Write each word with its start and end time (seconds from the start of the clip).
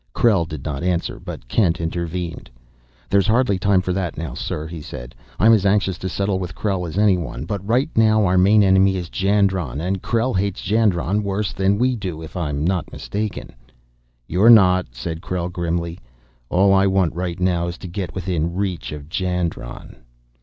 Krell 0.15 0.47
did 0.47 0.65
not 0.65 0.81
answer, 0.81 1.19
but 1.19 1.47
Kent 1.47 1.79
intervened. 1.79 2.49
"There's 3.11 3.27
hardly 3.27 3.59
time 3.59 3.81
for 3.81 3.93
that 3.93 4.17
now, 4.17 4.33
sir," 4.33 4.65
he 4.65 4.81
said. 4.81 5.13
"I'm 5.37 5.53
as 5.53 5.63
anxious 5.63 5.99
to 5.99 6.09
settle 6.09 6.39
with 6.39 6.55
Krell 6.55 6.87
as 6.87 6.97
anyone, 6.97 7.45
but 7.45 7.63
right 7.63 7.87
now 7.95 8.25
our 8.25 8.35
main 8.35 8.63
enemy 8.63 8.95
is 8.97 9.09
Jandron, 9.11 9.79
and 9.79 10.01
Krell 10.01 10.35
hates 10.35 10.63
Jandron 10.63 11.21
worse 11.21 11.53
than 11.53 11.77
we 11.77 11.95
do, 11.95 12.19
if 12.23 12.35
I'm 12.35 12.65
not 12.65 12.91
mistaken." 12.91 13.51
"You're 14.27 14.49
not," 14.49 14.87
said 14.93 15.21
Krell 15.21 15.51
grimly. 15.51 15.99
"All 16.49 16.73
I 16.73 16.87
want 16.87 17.13
right 17.13 17.39
now 17.39 17.67
is 17.67 17.77
to 17.77 17.87
get 17.87 18.15
within 18.15 18.55
reach 18.55 18.91
of 18.91 19.07
Jandron." 19.07 19.97